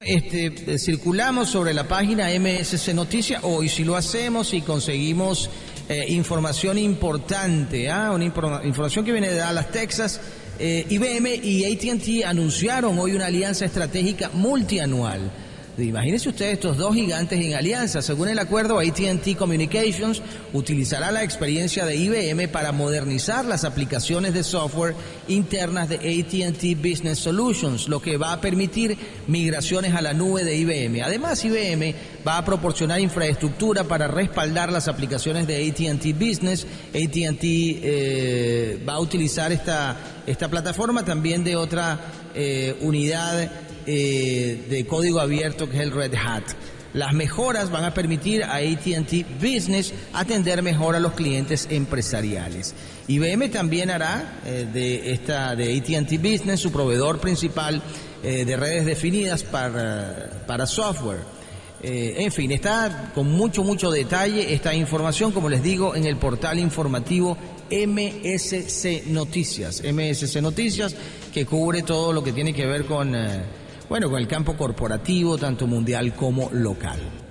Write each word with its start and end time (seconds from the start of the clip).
Este, 0.00 0.46
eh, 0.46 0.78
circulamos 0.78 1.48
sobre 1.48 1.72
la 1.72 1.88
página 1.88 2.28
MSC 2.28 2.92
Noticias 2.92 3.42
hoy, 3.44 3.70
si 3.70 3.82
lo 3.82 3.96
hacemos 3.96 4.52
y 4.52 4.60
conseguimos 4.60 5.48
eh, 5.88 6.04
información 6.08 6.76
importante, 6.76 7.88
¿ah? 7.90 8.12
una 8.12 8.26
información 8.26 9.06
que 9.06 9.12
viene 9.12 9.30
de 9.30 9.36
Dallas, 9.36 9.72
Texas. 9.72 10.20
Eh, 10.58 10.84
IBM 10.90 11.36
y 11.42 11.64
ATT 11.64 12.26
anunciaron 12.26 12.98
hoy 12.98 13.12
una 13.12 13.26
alianza 13.26 13.64
estratégica 13.64 14.28
multianual 14.34 15.30
Imagínense 15.78 16.30
ustedes 16.30 16.54
estos 16.54 16.78
dos 16.78 16.94
gigantes 16.94 17.38
en 17.38 17.54
alianza. 17.54 18.00
Según 18.00 18.28
el 18.28 18.38
acuerdo, 18.38 18.78
ATT 18.78 19.36
Communications 19.36 20.22
utilizará 20.54 21.12
la 21.12 21.22
experiencia 21.22 21.84
de 21.84 21.96
IBM 21.96 22.48
para 22.48 22.72
modernizar 22.72 23.44
las 23.44 23.64
aplicaciones 23.64 24.32
de 24.32 24.42
software 24.42 24.94
internas 25.28 25.90
de 25.90 25.96
ATT 25.96 26.80
Business 26.80 27.18
Solutions, 27.18 27.88
lo 27.88 28.00
que 28.00 28.16
va 28.16 28.32
a 28.32 28.40
permitir 28.40 28.96
migraciones 29.26 29.94
a 29.94 30.00
la 30.00 30.14
nube 30.14 30.44
de 30.44 30.56
IBM. 30.56 31.02
Además, 31.02 31.44
IBM 31.44 31.94
va 32.26 32.38
a 32.38 32.44
proporcionar 32.44 32.98
infraestructura 32.98 33.84
para 33.84 34.08
respaldar 34.08 34.72
las 34.72 34.88
aplicaciones 34.88 35.46
de 35.46 35.68
ATT 35.68 36.18
Business. 36.18 36.66
ATT 36.88 37.42
eh, 37.42 38.82
va 38.88 38.94
a 38.94 39.00
utilizar 39.00 39.52
esta, 39.52 39.94
esta 40.26 40.48
plataforma 40.48 41.04
también 41.04 41.44
de 41.44 41.54
otra 41.54 42.00
eh, 42.34 42.76
unidad 42.80 43.65
eh, 43.88 44.66
de 44.68 44.84
código 44.84 45.20
abierto 45.20 45.70
que 45.70 45.76
es 45.76 45.82
el 45.84 45.92
Red 45.92 46.14
Hat. 46.14 46.42
Las 46.92 47.12
mejoras 47.12 47.70
van 47.70 47.84
a 47.84 47.94
permitir 47.94 48.42
a 48.42 48.56
ATT 48.56 49.40
Business 49.40 49.92
atender 50.12 50.60
mejor 50.62 50.96
a 50.96 51.00
los 51.00 51.12
clientes 51.12 51.68
empresariales. 51.70 52.74
IBM 53.06 53.48
también 53.48 53.90
hará 53.90 54.40
eh, 54.44 54.66
de 54.72 55.12
esta 55.12 55.54
de 55.54 55.76
AT&T 55.76 56.18
Business 56.18 56.58
su 56.58 56.72
proveedor 56.72 57.20
principal 57.20 57.80
eh, 58.24 58.44
de 58.44 58.56
redes 58.56 58.86
definidas 58.86 59.44
para, 59.44 60.42
para 60.48 60.66
software. 60.66 61.20
en 61.82 62.32
fin, 62.32 62.50
está 62.50 63.12
con 63.14 63.30
mucho, 63.30 63.62
mucho 63.62 63.92
detalle 63.92 64.52
esta 64.52 64.74
información, 64.74 65.30
como 65.30 65.48
les 65.48 65.62
digo, 65.62 65.94
en 65.94 66.06
el 66.06 66.16
portal 66.16 66.58
informativo 66.58 67.36
MSC 67.70 69.06
Noticias. 69.06 69.80
MSC 69.84 70.40
Noticias, 70.40 70.96
que 71.32 71.46
cubre 71.46 71.82
todo 71.82 72.12
lo 72.12 72.24
que 72.24 72.32
tiene 72.32 72.52
que 72.52 72.66
ver 72.66 72.86
con 72.86 73.14
bueno, 73.88 74.10
con 74.10 74.18
el 74.20 74.28
campo 74.28 74.56
corporativo, 74.56 75.38
tanto 75.38 75.66
mundial 75.66 76.14
como 76.14 76.50
local. 76.52 77.25